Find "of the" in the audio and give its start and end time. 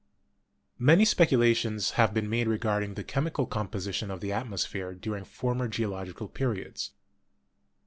4.09-4.31